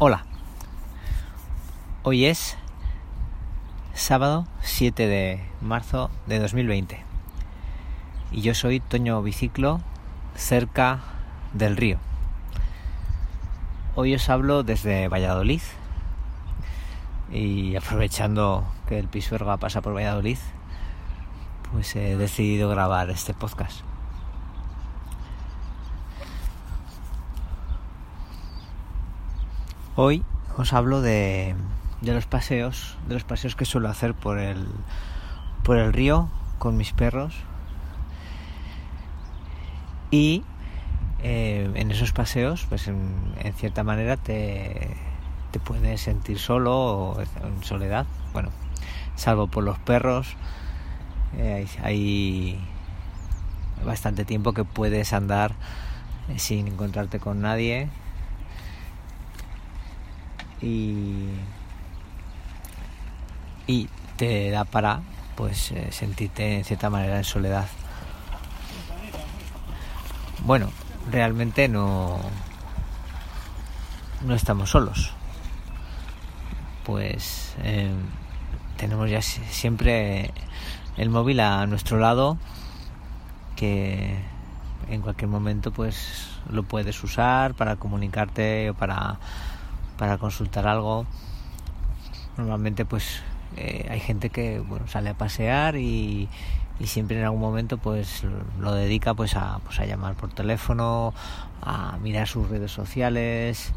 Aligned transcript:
Hola. 0.00 0.24
Hoy 2.04 2.26
es 2.26 2.56
sábado 3.94 4.46
7 4.60 5.08
de 5.08 5.40
marzo 5.60 6.08
de 6.28 6.38
2020 6.38 7.02
y 8.30 8.42
yo 8.42 8.54
soy 8.54 8.78
Toño 8.78 9.20
Biciclo 9.22 9.80
cerca 10.36 11.00
del 11.52 11.76
río. 11.76 11.98
Hoy 13.96 14.14
os 14.14 14.28
hablo 14.28 14.62
desde 14.62 15.08
Valladolid 15.08 15.62
y 17.32 17.74
aprovechando 17.74 18.68
que 18.86 19.00
el 19.00 19.08
Pisuerga 19.08 19.56
pasa 19.56 19.80
por 19.80 19.96
Valladolid, 19.96 20.38
pues 21.72 21.96
he 21.96 22.16
decidido 22.16 22.68
grabar 22.68 23.10
este 23.10 23.34
podcast. 23.34 23.87
Hoy 30.00 30.22
os 30.56 30.74
hablo 30.74 31.00
de, 31.00 31.56
de, 32.02 32.14
los 32.14 32.24
paseos, 32.24 32.96
de 33.08 33.14
los 33.14 33.24
paseos 33.24 33.56
que 33.56 33.64
suelo 33.64 33.88
hacer 33.88 34.14
por 34.14 34.38
el, 34.38 34.64
por 35.64 35.76
el 35.76 35.92
río 35.92 36.28
con 36.60 36.76
mis 36.76 36.92
perros. 36.92 37.34
Y 40.12 40.44
eh, 41.24 41.68
en 41.74 41.90
esos 41.90 42.12
paseos, 42.12 42.64
pues 42.68 42.86
en, 42.86 43.34
en 43.40 43.52
cierta 43.54 43.82
manera 43.82 44.16
te, 44.16 44.96
te, 45.50 45.58
puedes 45.58 46.00
sentir 46.00 46.38
solo 46.38 46.76
o 46.76 47.20
en 47.20 47.64
soledad. 47.64 48.06
Bueno, 48.32 48.50
salvo 49.16 49.48
por 49.48 49.64
los 49.64 49.80
perros, 49.80 50.36
eh, 51.38 51.66
hay 51.82 52.60
bastante 53.84 54.24
tiempo 54.24 54.52
que 54.52 54.62
puedes 54.62 55.12
andar 55.12 55.56
sin 56.36 56.68
encontrarte 56.68 57.18
con 57.18 57.40
nadie 57.40 57.88
y, 60.60 61.28
y 63.66 63.88
te 64.16 64.50
da 64.50 64.64
para 64.64 65.00
pues 65.36 65.70
eh, 65.70 65.88
sentirte 65.92 66.56
en 66.58 66.64
cierta 66.64 66.90
manera 66.90 67.18
en 67.18 67.24
soledad. 67.24 67.66
Bueno, 70.44 70.70
realmente 71.10 71.68
no 71.68 72.18
no 74.22 74.34
estamos 74.34 74.70
solos. 74.70 75.12
Pues 76.84 77.54
eh, 77.62 77.92
tenemos 78.76 79.10
ya 79.10 79.22
siempre 79.22 80.32
el 80.96 81.10
móvil 81.10 81.40
a 81.40 81.66
nuestro 81.66 81.98
lado 81.98 82.38
que 83.56 84.16
en 84.88 85.02
cualquier 85.02 85.28
momento 85.28 85.70
pues 85.70 86.28
lo 86.50 86.62
puedes 86.62 87.02
usar 87.04 87.54
para 87.54 87.76
comunicarte 87.76 88.70
o 88.70 88.74
para 88.74 89.18
para 89.98 90.16
consultar 90.16 90.66
algo. 90.66 91.04
Normalmente 92.38 92.86
pues 92.86 93.20
eh, 93.56 93.86
hay 93.90 94.00
gente 94.00 94.30
que 94.30 94.60
bueno, 94.60 94.86
sale 94.86 95.10
a 95.10 95.14
pasear 95.14 95.76
y, 95.76 96.28
y, 96.78 96.86
siempre 96.86 97.18
en 97.18 97.24
algún 97.24 97.40
momento 97.40 97.76
pues 97.76 98.22
lo 98.60 98.72
dedica 98.72 99.12
pues 99.12 99.36
a, 99.36 99.58
pues 99.64 99.80
a 99.80 99.84
llamar 99.84 100.14
por 100.14 100.32
teléfono, 100.32 101.12
a 101.60 101.98
mirar 101.98 102.28
sus 102.28 102.48
redes 102.48 102.70
sociales, 102.70 103.72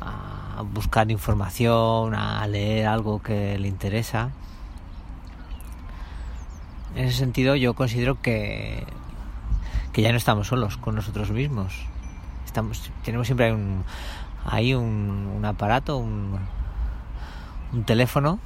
a 0.00 0.62
buscar 0.62 1.10
información, 1.10 2.14
a 2.14 2.46
leer 2.46 2.86
algo 2.86 3.22
que 3.22 3.58
le 3.58 3.68
interesa. 3.68 4.30
En 6.94 7.06
ese 7.06 7.18
sentido 7.18 7.56
yo 7.56 7.74
considero 7.74 8.20
que, 8.20 8.86
que 9.92 10.02
ya 10.02 10.12
no 10.12 10.18
estamos 10.18 10.48
solos 10.48 10.76
con 10.76 10.94
nosotros 10.94 11.30
mismos. 11.30 11.74
Estamos, 12.44 12.90
tenemos 13.04 13.26
siempre 13.26 13.52
un, 13.52 13.84
hay 14.48 14.74
un, 14.74 15.32
un 15.36 15.44
aparato, 15.44 15.98
un, 15.98 16.38
un, 17.72 17.84
teléfono, 17.84 18.38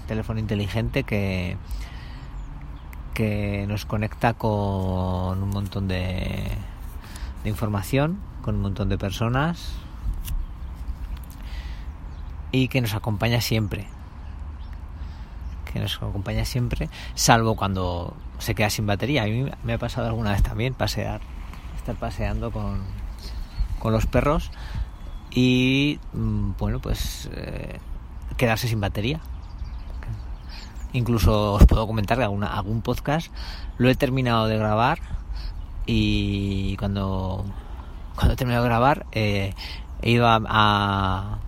un 0.00 0.06
teléfono 0.06 0.40
inteligente 0.40 1.04
que, 1.04 1.56
que 3.14 3.64
nos 3.68 3.86
conecta 3.86 4.34
con 4.34 5.42
un 5.42 5.48
montón 5.48 5.86
de, 5.86 6.50
de 7.44 7.50
información, 7.50 8.18
con 8.42 8.56
un 8.56 8.62
montón 8.62 8.88
de 8.88 8.98
personas 8.98 9.74
y 12.50 12.68
que 12.68 12.80
nos 12.80 12.94
acompaña 12.94 13.40
siempre. 13.40 13.86
Que 15.72 15.78
nos 15.78 15.96
acompaña 15.96 16.44
siempre, 16.44 16.90
salvo 17.14 17.54
cuando 17.54 18.14
se 18.38 18.54
queda 18.54 18.70
sin 18.70 18.86
batería. 18.86 19.22
A 19.22 19.26
mí 19.26 19.46
me 19.62 19.72
ha 19.74 19.78
pasado 19.78 20.08
alguna 20.08 20.32
vez 20.32 20.42
también 20.42 20.74
pasear, 20.74 21.20
estar 21.78 21.94
paseando 21.94 22.50
con, 22.50 22.82
con 23.82 23.92
los 23.92 24.06
perros 24.06 24.52
y 25.32 25.98
mm, 26.12 26.52
bueno 26.56 26.78
pues 26.78 27.28
eh, 27.34 27.80
quedarse 28.36 28.68
sin 28.68 28.80
batería. 28.80 29.18
Incluso 30.92 31.54
os 31.54 31.66
puedo 31.66 31.84
comentar 31.88 32.16
que 32.16 32.22
alguna, 32.22 32.46
algún 32.46 32.82
podcast 32.82 33.32
lo 33.78 33.88
he 33.88 33.96
terminado 33.96 34.46
de 34.46 34.56
grabar 34.56 35.00
y 35.84 36.76
cuando 36.76 37.44
cuando 38.14 38.34
he 38.34 38.36
terminado 38.36 38.62
de 38.62 38.68
grabar 38.68 39.04
eh, 39.10 39.52
he 40.00 40.10
ido 40.12 40.28
a, 40.28 40.38
a, 40.46 41.38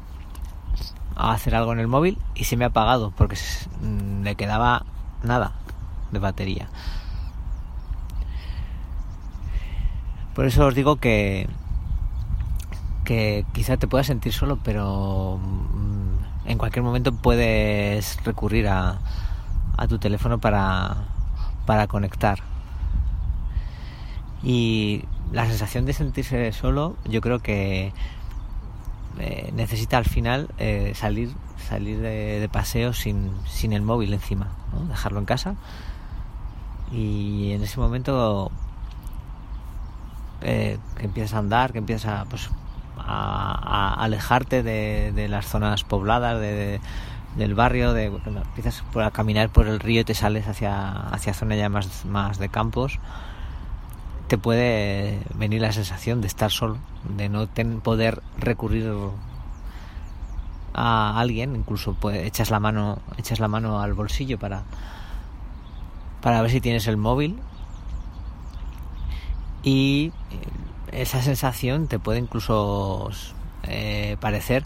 hacer 1.15 1.55
algo 1.55 1.73
en 1.73 1.79
el 1.79 1.87
móvil 1.87 2.19
y 2.35 2.45
se 2.45 2.57
me 2.57 2.65
ha 2.65 2.69
apagado 2.69 3.13
porque 3.17 3.37
le 3.81 4.33
mm, 4.33 4.37
quedaba 4.37 4.85
nada 5.23 5.53
de 6.11 6.19
batería. 6.19 6.69
Por 10.35 10.47
eso 10.47 10.67
os 10.67 10.75
digo 10.75 10.97
que 10.97 11.49
que 13.05 13.45
quizá 13.53 13.77
te 13.77 13.87
puedas 13.87 14.07
sentir 14.07 14.33
solo, 14.33 14.59
pero 14.63 15.39
mm, 15.39 16.49
en 16.49 16.59
cualquier 16.59 16.83
momento 16.83 17.13
puedes 17.13 18.23
recurrir 18.25 18.69
a, 18.69 18.99
a 19.77 19.87
tu 19.89 19.99
teléfono 19.99 20.39
para, 20.39 20.97
para 21.67 21.87
conectar. 21.87 22.41
Y 24.43 25.05
la 25.33 25.47
sensación 25.47 25.87
de 25.87 25.93
sentirse 25.93 26.53
solo, 26.53 26.97
yo 27.05 27.21
creo 27.21 27.41
que 27.41 27.93
eh, 29.19 29.53
necesita 29.55 29.97
al 29.97 30.05
final 30.05 30.49
eh, 30.59 30.93
salir 30.95 31.31
salir 31.69 31.99
de, 32.01 32.41
de, 32.41 32.49
paseo 32.49 32.93
sin, 32.93 33.31
sin 33.47 33.73
el 33.73 33.81
móvil 33.81 34.13
encima, 34.13 34.49
dejarlo 34.89 35.19
en 35.19 35.25
casa 35.25 35.55
y 36.93 37.53
en 37.53 37.63
ese 37.63 37.81
momento 37.81 38.51
eh, 40.43 40.79
que 40.99 41.07
empiezas 41.07 41.35
a 41.35 41.39
andar, 41.39 41.73
que 41.73 41.79
empiezas 41.79 42.21
a 42.21 42.25
pues, 42.27 42.51
a, 42.99 43.95
alejarte 43.99 44.63
de, 44.63 45.29
las 45.29 45.47
zonas 45.47 45.85
pobladas, 45.85 46.41
de, 46.41 46.53
de, 46.53 46.81
del 47.37 47.55
barrio, 47.55 47.93
de, 47.93 48.09
bueno, 48.09 48.43
empiezas 48.43 48.83
a 49.03 49.11
caminar 49.11 49.51
por 49.51 49.67
el 49.67 49.81
río 49.81 50.03
y 50.03 50.05
te 50.05 50.15
sales 50.15 50.47
hacia, 50.47 50.91
hacia 51.09 51.35
zonas 51.35 51.59
ya 51.59 51.69
más, 51.69 52.05
más 52.05 52.39
de 52.39 52.49
campos, 52.49 52.99
te 54.29 54.39
puede 54.39 55.21
venir 55.35 55.61
la 55.61 55.73
sensación 55.73 56.21
de 56.21 56.29
estar 56.29 56.51
solo, 56.51 56.79
de 57.17 57.29
no 57.29 57.47
ten, 57.47 57.81
poder 57.81 58.23
recurrir 58.39 58.91
a 60.73 61.19
alguien, 61.19 61.57
incluso 61.57 61.95
pues, 61.95 62.25
echas 62.27 62.51
la 62.51 62.61
mano, 62.61 62.99
echas 63.17 63.41
la 63.41 63.49
mano 63.49 63.81
al 63.81 63.95
bolsillo 63.95 64.39
para, 64.39 64.63
para 66.21 66.41
ver 66.43 66.51
si 66.51 66.61
tienes 66.61 66.87
el 66.87 66.97
móvil. 66.97 67.41
Y 69.63 70.13
esa 70.95 71.23
sensación 71.23 71.89
te 71.89 71.99
puede 71.99 72.19
incluso 72.19 73.11
eh, 73.65 74.17
parecer 74.21 74.65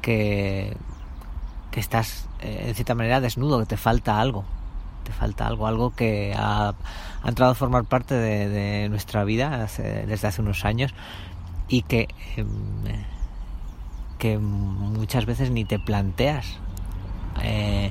que, 0.00 0.76
que 1.70 1.80
estás 1.80 2.28
eh, 2.40 2.66
en 2.68 2.74
cierta 2.74 2.94
manera 2.94 3.20
desnudo, 3.20 3.58
que 3.60 3.66
te 3.66 3.76
falta 3.76 4.20
algo, 4.20 4.44
te 5.04 5.12
falta 5.12 5.46
algo, 5.46 5.66
algo 5.66 5.94
que 5.94 6.34
ha, 6.36 6.74
entrado 7.24 7.52
a 7.52 7.54
formar 7.54 7.84
parte 7.84 8.14
de, 8.14 8.88
nuestra 8.88 9.24
vida 9.24 9.66
desde 10.06 10.28
hace 10.28 10.42
unos 10.42 10.64
años 10.64 10.94
y 11.68 11.82
que, 11.82 12.08
eh, 12.36 12.44
que 14.18 14.38
muchas 14.38 15.26
veces 15.26 15.50
ni 15.50 15.64
te 15.64 15.78
planteas 15.78 16.58
eh, 17.42 17.90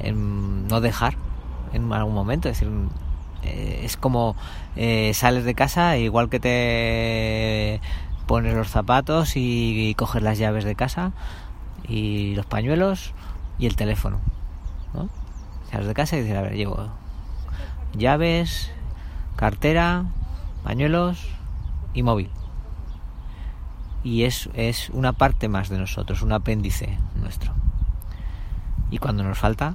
en 0.00 0.66
no 0.66 0.80
dejar 0.80 1.16
en 1.72 1.92
algún 1.92 2.14
momento, 2.14 2.48
es 2.48 2.58
decir, 2.58 2.72
es 3.44 3.96
como 3.96 4.36
eh, 4.76 5.12
sales 5.14 5.44
de 5.44 5.54
casa 5.54 5.96
igual 5.98 6.28
que 6.28 6.40
te 6.40 7.80
pones 8.26 8.54
los 8.54 8.68
zapatos 8.68 9.32
y, 9.36 9.94
coges 9.96 10.22
las 10.22 10.38
llaves 10.38 10.64
de 10.64 10.74
casa 10.74 11.12
y 11.86 12.34
los 12.34 12.46
pañuelos 12.46 13.12
y 13.58 13.66
el 13.66 13.76
teléfono 13.76 14.20
¿no? 14.94 15.08
sales 15.70 15.86
de 15.86 15.94
casa 15.94 16.16
y 16.16 16.20
dices 16.20 16.36
a 16.36 16.42
ver 16.42 16.54
llevo 16.54 16.88
llaves 17.96 18.70
cartera 19.36 20.06
pañuelos 20.62 21.28
y 21.92 22.02
móvil 22.02 22.30
y 24.02 24.24
es, 24.24 24.50
es 24.54 24.90
una 24.90 25.12
parte 25.12 25.48
más 25.48 25.68
de 25.68 25.78
nosotros 25.78 26.22
un 26.22 26.32
apéndice 26.32 26.98
nuestro 27.16 27.52
y 28.90 28.98
cuando 28.98 29.24
nos 29.24 29.38
falta 29.38 29.74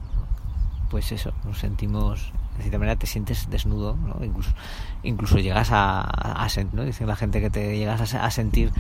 pues 0.90 1.12
eso 1.12 1.32
nos 1.46 1.60
sentimos 1.60 2.32
de 2.60 2.64
cierta 2.64 2.78
manera 2.78 3.00
te 3.00 3.08
sientes 3.08 3.50
desnudo, 3.50 3.98
incluso, 4.22 4.52
incluso 5.04 5.38
llegas 5.38 5.70
a, 5.72 6.48
¿no? 6.74 6.84
Dicen 6.84 7.08
la 7.08 7.16
gente 7.16 7.40
que 7.40 7.50
te 7.50 7.78
llegas 7.78 8.14
a, 8.14 8.32
sentir 8.32 8.72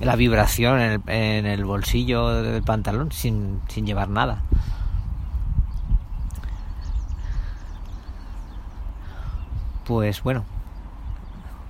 la 0.00 0.14
vibración 0.14 1.02
en 1.08 1.46
el, 1.46 1.64
bolsillo 1.64 2.42
del 2.42 2.62
pantalón 2.62 3.10
sin, 3.10 3.60
sin 3.68 3.86
llevar 3.86 4.08
nada. 4.08 4.42
Pues 9.84 10.22
bueno, 10.22 10.44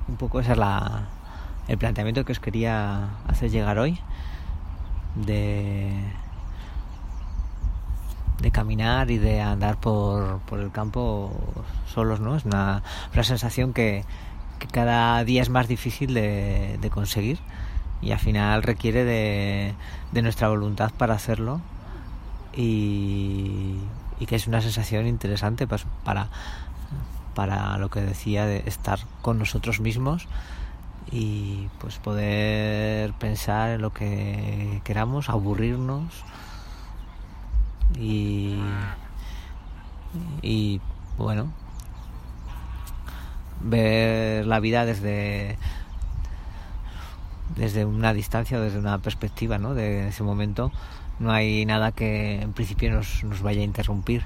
un 0.06 0.16
poco 0.16 0.40
ese 0.40 0.52
es 0.52 0.58
la, 0.58 1.08
el 1.66 1.78
planteamiento 1.78 2.26
que 2.26 2.32
os 2.32 2.40
quería 2.40 3.08
hacer 3.26 3.50
llegar 3.50 3.78
hoy 3.78 3.98
de 5.14 5.92
caminar 8.54 9.10
y 9.10 9.18
de 9.18 9.42
andar 9.42 9.78
por, 9.78 10.38
por 10.40 10.60
el 10.60 10.70
campo 10.70 11.32
solos, 11.92 12.20
¿no? 12.20 12.36
Es 12.36 12.44
una, 12.46 12.82
una 13.12 13.24
sensación 13.24 13.74
que, 13.74 14.04
cada 14.72 15.22
día 15.24 15.42
es 15.42 15.50
más 15.50 15.68
difícil 15.68 16.14
de, 16.14 16.78
de 16.80 16.88
conseguir 16.88 17.38
y 18.00 18.12
al 18.12 18.18
final 18.18 18.62
requiere 18.62 19.04
de, 19.04 19.74
de, 20.10 20.22
nuestra 20.22 20.48
voluntad 20.48 20.90
para 20.96 21.12
hacerlo 21.12 21.60
y, 22.56 23.76
y 24.18 24.26
que 24.26 24.36
es 24.36 24.46
una 24.46 24.62
sensación 24.62 25.06
interesante 25.06 25.66
pues, 25.66 25.84
para, 26.02 26.28
para 27.34 27.76
lo 27.76 27.90
que 27.90 28.00
decía 28.00 28.46
de 28.46 28.62
estar 28.64 29.00
con 29.20 29.38
nosotros 29.38 29.80
mismos 29.80 30.28
y 31.12 31.68
pues 31.78 31.98
poder 31.98 33.12
pensar 33.14 33.68
en 33.70 33.82
lo 33.82 33.92
que 33.92 34.80
queramos, 34.84 35.28
aburrirnos 35.28 36.24
y, 37.98 38.56
y 40.42 40.80
bueno, 41.16 41.52
ver 43.60 44.46
la 44.46 44.60
vida 44.60 44.84
desde 44.84 45.58
desde 47.56 47.84
una 47.84 48.12
distancia 48.12 48.58
desde 48.60 48.78
una 48.78 48.98
perspectiva 48.98 49.58
¿no? 49.58 49.74
de 49.74 50.08
ese 50.08 50.22
momento 50.22 50.72
no 51.18 51.30
hay 51.30 51.64
nada 51.66 51.92
que 51.92 52.40
en 52.40 52.52
principio 52.52 52.90
nos, 52.90 53.22
nos 53.24 53.42
vaya 53.42 53.60
a 53.60 53.64
interrumpir 53.64 54.22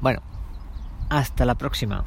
bueno 0.00 0.20
hasta 1.10 1.44
la 1.44 1.54
próxima 1.54 2.04